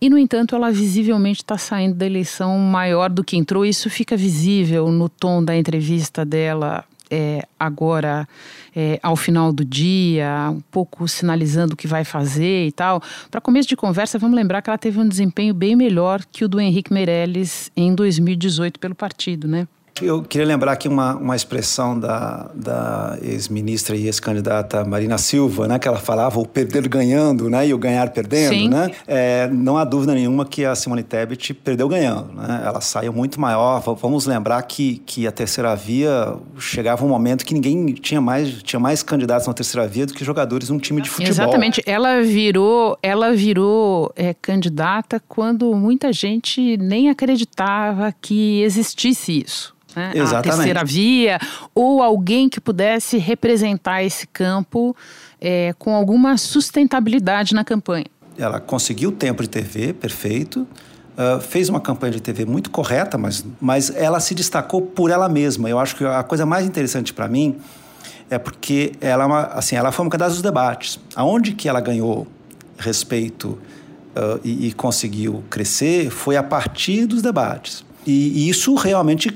[0.00, 3.66] E, no entanto, ela visivelmente está saindo da eleição maior do que entrou.
[3.66, 8.28] Isso fica visível no tom da entrevista dela é, agora
[8.74, 13.02] é, ao final do dia, um pouco sinalizando o que vai fazer e tal.
[13.30, 16.48] Para começo de conversa, vamos lembrar que ela teve um desempenho bem melhor que o
[16.48, 19.66] do Henrique Meirelles em 2018 pelo partido, né?
[20.02, 25.78] Eu queria lembrar aqui uma, uma expressão da, da ex-ministra e ex-candidata Marina Silva, né,
[25.78, 28.52] que ela falava o perder ganhando né, e o ganhar perdendo.
[28.52, 28.68] Sim.
[28.68, 28.90] Né?
[29.06, 32.32] É, não há dúvida nenhuma que a Simone Tebet perdeu ganhando.
[32.34, 32.62] Né?
[32.64, 33.80] Ela saiu muito maior.
[33.80, 38.78] Vamos lembrar que, que a terceira via chegava um momento que ninguém tinha mais, tinha
[38.78, 41.30] mais candidatos na terceira via do que jogadores num time de futebol.
[41.30, 41.82] Exatamente.
[41.86, 50.12] Ela virou, ela virou é, candidata quando muita gente nem acreditava que existisse isso né?
[50.14, 50.48] Exatamente.
[50.48, 51.38] a terceira via,
[51.74, 54.94] ou alguém que pudesse representar esse campo
[55.40, 58.06] é, com alguma sustentabilidade na campanha.
[58.38, 60.68] Ela conseguiu tempo de TV, perfeito.
[61.16, 65.30] Uh, fez uma campanha de TV muito correta, mas, mas ela se destacou por ela
[65.30, 65.70] mesma.
[65.70, 67.56] Eu acho que a coisa mais interessante para mim
[68.28, 71.00] é porque ela, é assim, ela foi uma das dos debates.
[71.14, 72.26] Aonde que ela ganhou
[72.76, 73.58] respeito
[74.14, 77.82] uh, e, e, conseguiu crescer foi a partir dos debates.
[78.06, 79.30] E, e isso realmente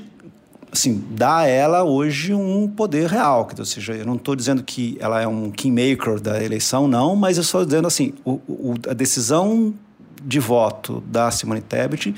[0.71, 3.49] assim, dá a ela hoje um poder real.
[3.57, 7.37] Ou seja, eu não estou dizendo que ela é um kingmaker da eleição, não, mas
[7.37, 9.73] eu estou dizendo assim, o, o, a decisão
[10.23, 12.15] de voto da Simone Tebet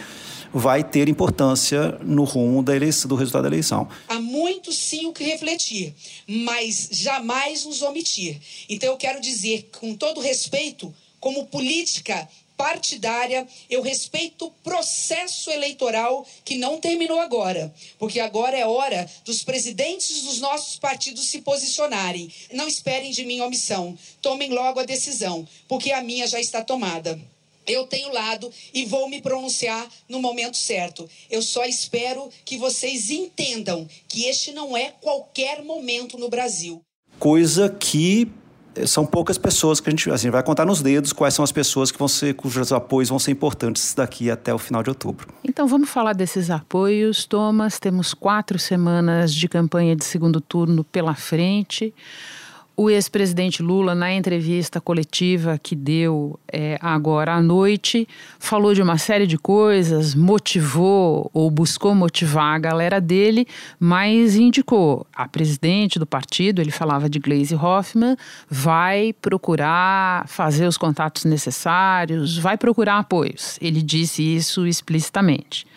[0.54, 3.88] vai ter importância no rumo da eleição, do resultado da eleição.
[4.08, 5.96] Há muito sim o que refletir,
[6.28, 8.40] mas jamais nos omitir.
[8.70, 16.26] Então eu quero dizer, com todo respeito, como política partidária, eu respeito o processo eleitoral
[16.44, 22.32] que não terminou agora, porque agora é hora dos presidentes dos nossos partidos se posicionarem.
[22.54, 27.20] Não esperem de mim omissão, tomem logo a decisão, porque a minha já está tomada.
[27.66, 31.10] Eu tenho lado e vou me pronunciar no momento certo.
[31.30, 36.82] Eu só espero que vocês entendam que este não é qualquer momento no Brasil.
[37.18, 38.28] Coisa que
[38.86, 41.92] são poucas pessoas que a gente, assim, vai contar nos dedos quais são as pessoas
[41.92, 45.28] que vão ser, cujos apoios vão ser importantes daqui até o final de outubro.
[45.44, 47.80] Então vamos falar desses apoios, Thomas.
[47.80, 51.94] Temos quatro semanas de campanha de segundo turno pela frente.
[52.76, 58.08] O ex-presidente Lula, na entrevista coletiva que deu é, agora à noite,
[58.40, 63.46] falou de uma série de coisas, motivou ou buscou motivar a galera dele,
[63.80, 68.18] mas indicou a presidente do partido, ele falava de Gleisi Hoffmann,
[68.50, 73.60] vai procurar fazer os contatos necessários, vai procurar apoios.
[73.62, 75.68] Ele disse isso explicitamente.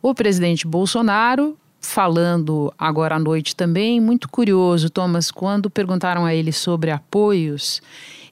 [0.00, 6.52] O presidente Bolsonaro falando agora à noite também, muito curioso, Thomas, quando perguntaram a ele
[6.52, 7.80] sobre apoios,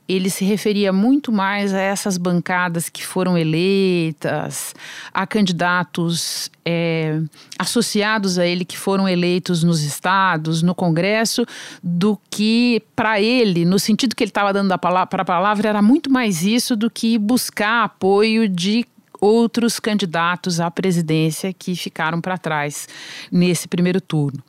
[0.07, 4.75] ele se referia muito mais a essas bancadas que foram eleitas,
[5.13, 7.21] a candidatos é,
[7.59, 11.47] associados a ele que foram eleitos nos estados, no Congresso,
[11.83, 16.11] do que para ele, no sentido que ele estava dando para a palavra, era muito
[16.11, 18.85] mais isso do que buscar apoio de
[19.25, 22.87] outros candidatos à presidência que ficaram para trás
[23.33, 24.43] nesse primeiro turno.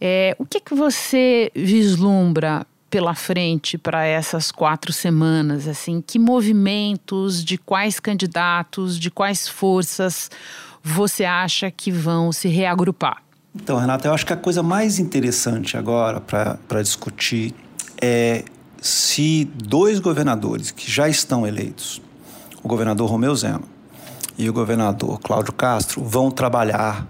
[0.00, 5.68] É, o que, que você vislumbra pela frente para essas quatro semanas?
[5.68, 10.28] Assim, que movimentos, de quais candidatos, de quais forças
[10.82, 13.22] você acha que vão se reagrupar?
[13.54, 17.54] Então, Renata, eu acho que a coisa mais interessante agora para discutir
[18.02, 18.44] é
[18.80, 22.00] se dois governadores que já estão eleitos,
[22.62, 23.77] o governador Romeu Zema
[24.38, 27.06] e o governador Cláudio Castro, vão trabalhar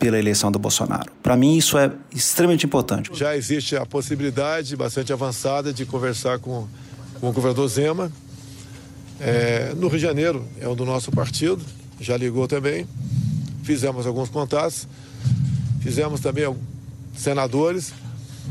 [0.00, 1.12] pela eleição do Bolsonaro.
[1.22, 3.08] Para mim, isso é extremamente importante.
[3.14, 6.66] Já existe a possibilidade bastante avançada de conversar com,
[7.20, 8.10] com o governador Zema.
[9.20, 11.64] É, no Rio de Janeiro, é o do nosso partido,
[12.00, 12.84] já ligou também.
[13.62, 14.88] Fizemos alguns contatos,
[15.80, 16.52] fizemos também
[17.16, 17.92] senadores.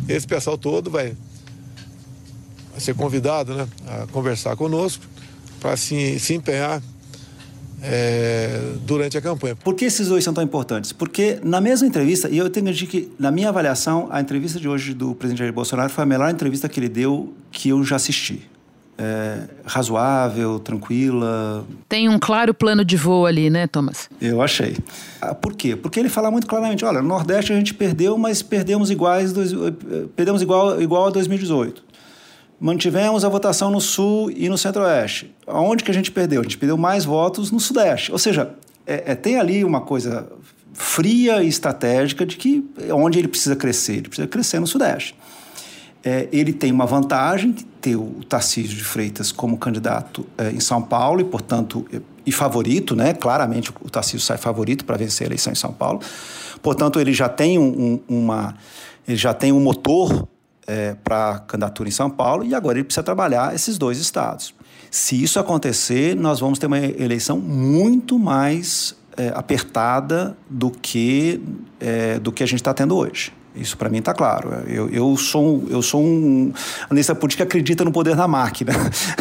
[0.08, 1.18] Esse pessoal todo vai,
[2.72, 5.04] vai ser convidado né, a conversar conosco
[5.60, 6.82] para se, se empenhar
[7.82, 9.56] é, durante a campanha.
[9.56, 10.92] Por que esses dois são tão importantes?
[10.92, 14.60] Porque na mesma entrevista, e eu tenho que dizer que, na minha avaliação, a entrevista
[14.60, 17.84] de hoje do presidente Jair Bolsonaro foi a melhor entrevista que ele deu que eu
[17.84, 18.48] já assisti.
[18.98, 21.66] É, razoável, tranquila.
[21.90, 24.08] Tem um claro plano de voo ali, né, Thomas?
[24.22, 24.78] Eu achei.
[25.20, 25.76] Ah, por quê?
[25.76, 29.54] Porque ele fala muito claramente: olha, no Nordeste a gente perdeu, mas perdemos iguais, dois,
[30.16, 31.91] perdemos igual, igual a 2018
[32.62, 35.34] mantivemos a votação no Sul e no Centro-Oeste.
[35.48, 36.42] Onde que a gente perdeu?
[36.42, 38.12] A gente perdeu mais votos no Sudeste.
[38.12, 38.54] Ou seja,
[38.86, 40.32] é, é, tem ali uma coisa
[40.72, 45.16] fria e estratégica de que onde ele precisa crescer, ele precisa crescer no Sudeste.
[46.04, 50.60] É, ele tem uma vantagem de ter o Tarcísio de Freitas como candidato é, em
[50.60, 51.86] São Paulo e, portanto,
[52.24, 53.14] e favorito, né?
[53.14, 56.00] Claramente o Tarcísio sai favorito para vencer a eleição em São Paulo.
[56.62, 58.56] Portanto, ele já tem um, um, uma
[59.08, 60.28] ele já tem um motor
[60.68, 64.54] é, para a candidatura em São Paulo e agora ele precisa trabalhar esses dois estados.
[64.90, 71.42] Se isso acontecer, nós vamos ter uma eleição muito mais é, apertada do que,
[71.80, 73.32] é, do que a gente está tendo hoje.
[73.56, 74.50] Isso para mim está claro.
[74.66, 76.54] Eu, eu, sou, eu sou um
[76.90, 78.72] analista político que acredita no poder da máquina.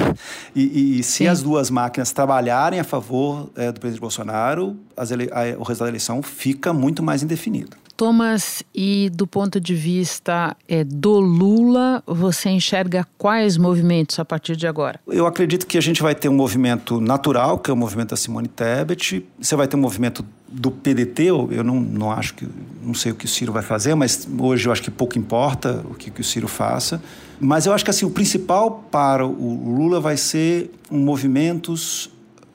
[0.55, 1.27] e, e, se Sim.
[1.27, 4.77] as duas máquinas trabalharem a favor é, do presidente Bolsonaro,
[5.11, 7.77] ele, a, o resultado da eleição fica muito mais indefinido.
[8.01, 14.57] Thomas, e do ponto de vista é, do Lula, você enxerga quais movimentos a partir
[14.57, 14.99] de agora?
[15.07, 18.17] Eu acredito que a gente vai ter um movimento natural, que é o movimento da
[18.17, 19.23] Simone Tebet.
[19.39, 22.49] Você vai ter um movimento do PDT, eu não, não acho que
[22.83, 25.85] não sei o que o Ciro vai fazer, mas hoje eu acho que pouco importa
[25.85, 27.03] o que, que o Ciro faça.
[27.39, 32.07] Mas eu acho que assim o principal para o Lula vai ser um movimentos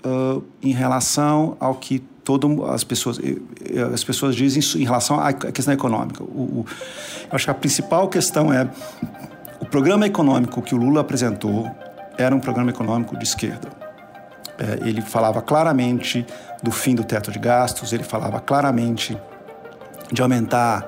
[0.03, 3.19] uh, em relação ao que todo as pessoas
[3.93, 6.23] as pessoas dizem em relação à questão econômica.
[6.23, 6.65] O, o,
[7.31, 8.67] acho que a principal questão é
[9.61, 11.69] o programa econômico que o Lula apresentou
[12.17, 13.69] era um programa econômico de esquerda.
[14.57, 16.25] É, ele falava claramente
[16.63, 19.17] do fim do teto de gastos, ele falava claramente
[20.11, 20.85] de aumentar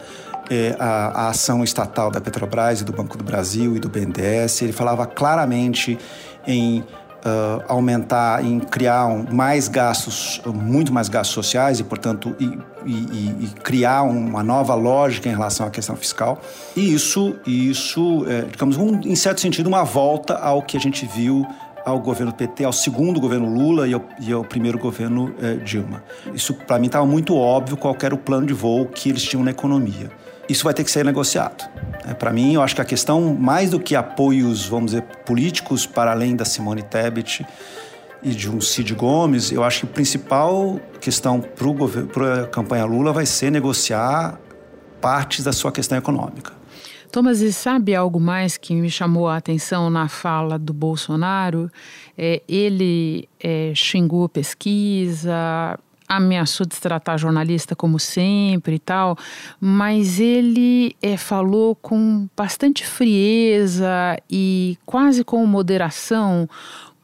[0.49, 4.61] é, a, a, ação estatal da Petrobras e do Banco do Brasil e do BNDES,
[4.61, 5.97] ele falava claramente
[6.47, 6.83] em
[7.25, 12.45] uh, aumentar, em criar mais gastos, muito mais gastos sociais e, portanto, e,
[12.85, 16.41] e, e, criar uma nova lógica em relação à questão fiscal.
[16.75, 21.05] E isso, isso é, digamos, um, em certo sentido, uma volta ao que a gente
[21.05, 21.45] viu
[21.85, 26.03] ao governo PT, ao segundo governo Lula e ao, e ao primeiro governo eh, Dilma.
[26.33, 29.41] Isso, para mim, estava muito óbvio qual era o plano de voo que eles tinham
[29.41, 30.11] na economia
[30.49, 31.69] isso vai ter que ser negociado.
[32.07, 35.85] É, Para mim, eu acho que a questão, mais do que apoios, vamos dizer, políticos
[35.85, 37.45] para além da Simone Tebet
[38.23, 43.13] e de um Cid Gomes, eu acho que a principal questão para a campanha Lula
[43.13, 44.39] vai ser negociar
[45.01, 46.57] partes da sua questão econômica.
[47.11, 51.71] Thomas, e sabe algo mais que me chamou a atenção na fala do Bolsonaro?
[52.17, 59.17] É, ele é, xingou pesquisa, ameaçou destratar jornalista como sempre e tal,
[59.59, 66.47] mas ele é, falou com bastante frieza e quase com moderação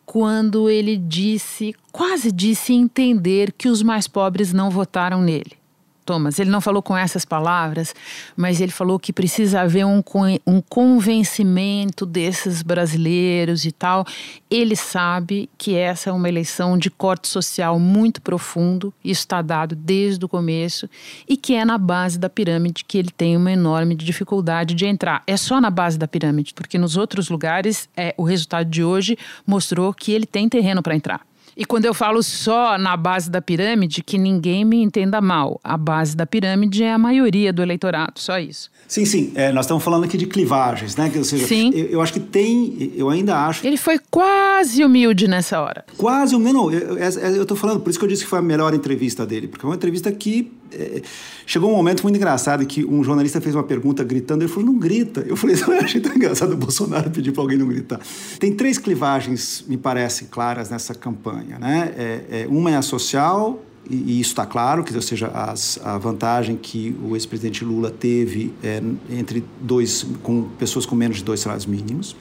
[0.05, 5.62] quando ele disse, quase disse entender que os mais pobres não votaram nele.
[6.03, 6.39] Thomas.
[6.39, 7.95] Ele não falou com essas palavras,
[8.35, 10.03] mas ele falou que precisa haver um,
[10.45, 14.05] um convencimento desses brasileiros e tal.
[14.49, 19.75] Ele sabe que essa é uma eleição de corte social muito profundo, isso está dado
[19.75, 20.89] desde o começo,
[21.27, 25.23] e que é na base da pirâmide que ele tem uma enorme dificuldade de entrar.
[25.25, 29.17] É só na base da pirâmide, porque nos outros lugares é, o resultado de hoje
[29.45, 31.32] mostrou que ele tem terreno para entrar.
[31.55, 35.59] E quando eu falo só na base da pirâmide, que ninguém me entenda mal.
[35.63, 38.71] A base da pirâmide é a maioria do eleitorado, só isso.
[38.87, 39.31] Sim, sim.
[39.35, 41.11] É, nós estamos falando aqui de clivagens, né?
[41.15, 41.71] Ou seja, sim.
[41.73, 43.65] Eu, eu, acho que tem, eu ainda acho.
[43.65, 45.85] Ele foi quase humilde nessa hora.
[45.97, 46.71] Quase humilde, não.
[46.71, 49.65] Eu, eu falando, por isso que eu disse que foi a melhor entrevista dele, porque
[49.65, 50.51] é uma entrevista que.
[50.73, 51.01] É,
[51.45, 54.77] chegou um momento muito engraçado que um jornalista fez uma pergunta gritando, ele falou: não
[54.77, 55.23] grita.
[55.27, 57.99] Eu falei: eu achei tão engraçado o Bolsonaro pedir para alguém não gritar.
[58.39, 61.93] Tem três clivagens, me parecem claras nessa campanha, né?
[61.97, 65.97] É, é, uma é a social, e, isso está claro, que, ou seja, as, a
[65.97, 71.39] vantagem que o ex-presidente Lula teve é, entre dois, com pessoas com menos de dois
[71.39, 72.15] salários mínimos.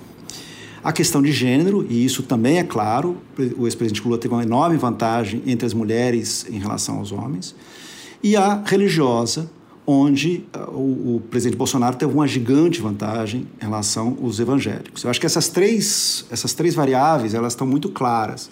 [0.82, 3.16] A questão de gênero, e isso também é claro,
[3.57, 7.55] o ex-presidente Lula teve uma enorme vantagem entre as mulheres em relação aos homens.
[8.23, 9.51] E a religiosa,
[9.87, 15.03] onde uh, o, o, presidente Bolsonaro teve uma gigante vantagem em relação aos evangélicos.
[15.03, 18.49] Eu acho que essas três, essas três variáveis elas estão muito claras.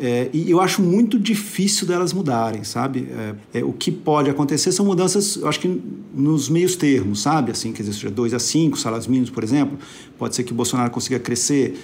[0.00, 3.08] É, e eu acho muito difícil delas mudarem, sabe?
[3.52, 5.80] É, é, o que pode acontecer são mudanças, eu acho que
[6.14, 7.50] nos meios termos, sabe?
[7.50, 9.76] Assim, quer dizer, seja 2 a 5 salários mínimos, por exemplo,
[10.16, 11.80] pode ser que o Bolsonaro consiga crescer,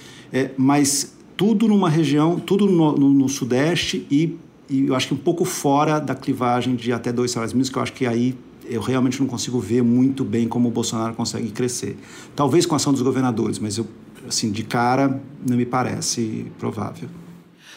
[0.56, 4.36] mas tudo numa região, tudo no, no, no Sudeste e,
[4.68, 7.78] e, eu acho que um pouco fora da clivagem de até dois salários mínimos, que
[7.78, 8.36] eu acho que aí
[8.66, 11.98] eu realmente não consigo ver muito bem como o Bolsonaro consegue crescer.
[12.34, 13.86] Talvez com a ação dos governadores, mas eu,
[14.26, 17.08] assim, de cara, não me parece provável.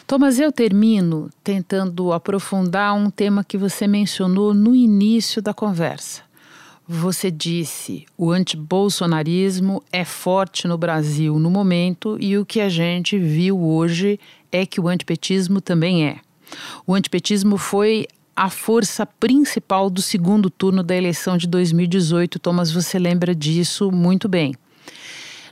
[0.06, 6.22] Thomas, eu termino tentando aprofundar um tema que você mencionou no início da conversa.
[6.90, 13.18] Você disse o antibolsonarismo é forte no Brasil no momento e o que a gente
[13.18, 14.18] viu hoje
[14.50, 16.20] é que o antipetismo também é.
[16.86, 22.38] O antipetismo foi a força principal do segundo turno da eleição de 2018.
[22.38, 24.54] Thomas, você lembra disso muito bem.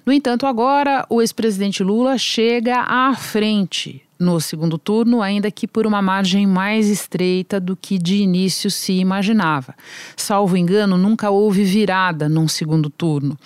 [0.06, 5.86] No entanto, agora o ex-presidente Lula chega à frente no segundo turno, ainda que por
[5.86, 9.74] uma margem mais estreita do que de início se imaginava.
[10.16, 13.36] Salvo engano, nunca houve virada num segundo turno.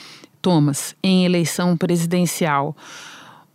[0.42, 2.76] Thomas, em eleição presidencial.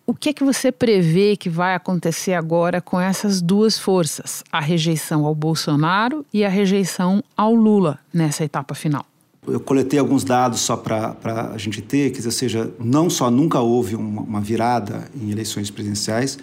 [0.07, 4.59] O que é que você prevê que vai acontecer agora com essas duas forças, a
[4.59, 9.03] rejeição ao Bolsonaro e a rejeição ao Lula nessa etapa final?
[9.47, 13.59] Eu coletei alguns dados só para a gente ter, que, ou seja, não só nunca
[13.61, 16.37] houve uma, uma virada em eleições presidenciais,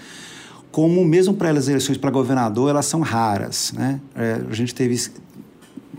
[0.73, 3.73] como mesmo para as eleições para governador, elas são raras.
[3.77, 4.01] Né?
[4.17, 4.97] É, a gente teve,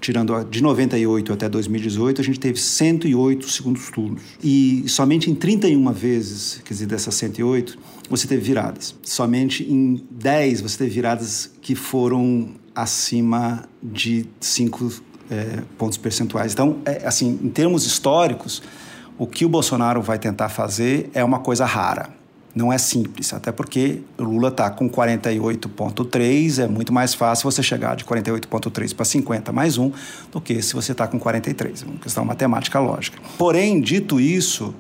[0.04, 4.22] tirando de 98 até 2018, a gente teve 108 segundos turnos.
[4.44, 7.80] E somente em 31 vezes, quer dizer, dessas 108,
[8.10, 8.94] você teve viradas.
[9.02, 14.92] Somente em 10 você teve viradas que foram acima de 5
[15.32, 16.52] é, pontos percentuais.
[16.52, 18.62] Então, é, assim, em termos históricos,
[19.18, 22.23] o que o Bolsonaro vai tentar fazer é uma coisa rara
[22.56, 27.96] não é simples, até porque Lula está com 48,3, é muito mais fácil você chegar
[27.96, 29.92] de 48,3 para 50 mais um
[30.32, 33.18] do que se você está com 43, é uma questão matemática lógica.
[33.38, 34.74] Porém, dito isso,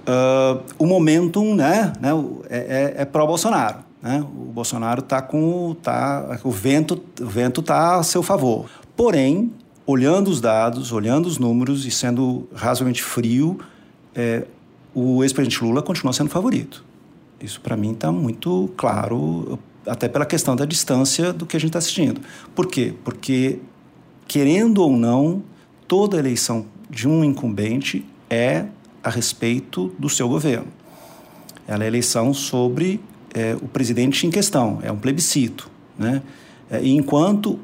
[0.00, 2.10] uh, o momentum né, né,
[2.50, 3.78] é, é, é pró-Bolsonaro.
[4.02, 4.20] Né?
[4.20, 5.76] O Bolsonaro está com.
[5.80, 8.68] Tá, o vento o vento está a seu favor.
[8.96, 9.52] Porém,
[9.86, 13.60] olhando os dados, olhando os números e sendo razoavelmente frio,
[14.12, 14.44] é,
[14.92, 16.84] o ex-presidente Lula continua sendo favorito.
[17.42, 21.70] Isso para mim está muito claro, até pela questão da distância do que a gente
[21.70, 22.20] está assistindo.
[22.54, 22.94] Por quê?
[23.04, 23.58] Porque,
[24.28, 25.42] querendo ou não,
[25.88, 28.66] toda eleição de um incumbente é
[29.02, 30.68] a respeito do seu governo.
[31.66, 33.00] Ela é eleição sobre
[33.34, 35.70] é, o presidente em questão, é um plebiscito.
[35.98, 36.22] Né?
[36.70, 37.58] É, enquanto,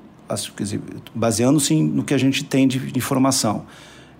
[1.14, 3.64] baseando-se no que a gente tem de informação,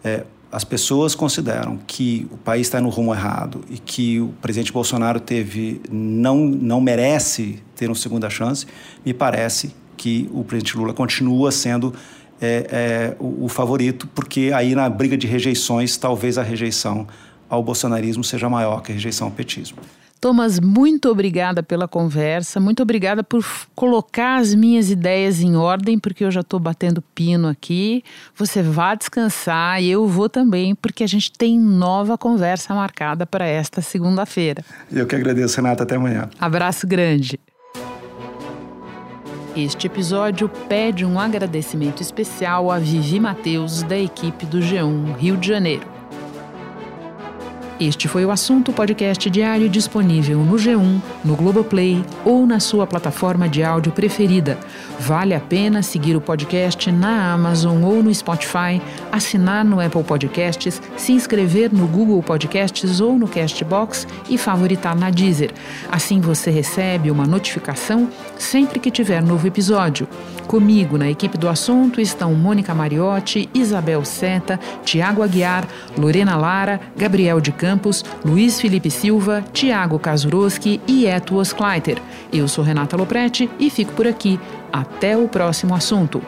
[0.05, 4.73] é, as pessoas consideram que o país está no rumo errado e que o presidente
[4.73, 8.67] Bolsonaro teve não não merece ter uma segunda chance,
[9.05, 11.93] me parece que o presidente Lula continua sendo
[12.41, 17.07] é, é, o, o favorito, porque aí na briga de rejeições, talvez a rejeição
[17.49, 19.79] ao bolsonarismo seja maior que a rejeição ao petismo.
[20.21, 23.45] Thomas, muito obrigada pela conversa, muito obrigada por
[23.75, 28.03] colocar as minhas ideias em ordem, porque eu já estou batendo pino aqui.
[28.35, 33.47] Você vá descansar e eu vou também, porque a gente tem nova conversa marcada para
[33.47, 34.65] esta segunda-feira.
[34.91, 35.85] Eu que agradeço, Renata.
[35.85, 36.29] Até amanhã.
[36.41, 37.39] Abraço grande.
[39.57, 45.49] Este episódio pede um agradecimento especial a Vivi Mateus, da equipe do G1 Rio de
[45.49, 45.98] Janeiro.
[47.81, 53.49] Este foi o assunto podcast diário disponível no G1, no Globoplay ou na sua plataforma
[53.49, 54.59] de áudio preferida.
[54.99, 60.83] Vale a pena seguir o podcast na Amazon ou no Spotify, assinar no Apple Podcasts,
[60.97, 65.53] se inscrever no Google Podcasts ou no Castbox e favoritar na Deezer.
[65.89, 70.09] Assim você recebe uma notificação sempre que tiver novo episódio.
[70.49, 77.39] Comigo na equipe do assunto estão Mônica Mariotti, Isabel Seta, Tiago Aguiar, Lorena Lara, Gabriel
[77.39, 82.01] de Campos, Luiz Felipe Silva, Tiago Kazuroski e Eto Oskleiter.
[82.33, 84.41] Eu sou Renata Loprete e fico por aqui.
[84.73, 86.23] Até o próximo assunto.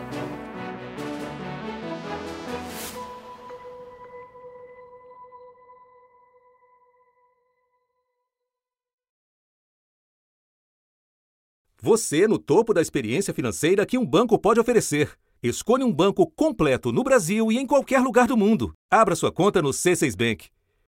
[11.83, 15.13] Você no topo da experiência financeira que um banco pode oferecer.
[15.43, 18.75] Escolha um banco completo no Brasil e em qualquer lugar do mundo.
[18.93, 20.51] Abra sua conta no C6 Bank.